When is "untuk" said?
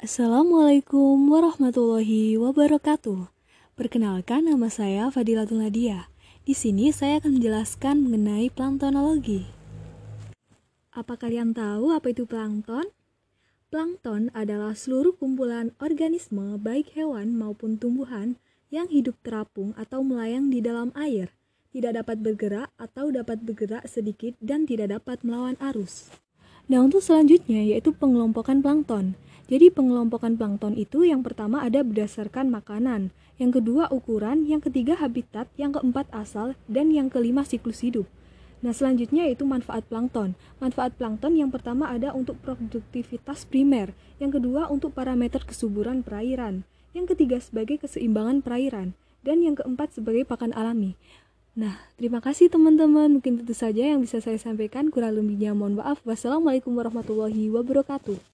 26.88-27.04, 42.14-42.38, 44.70-44.94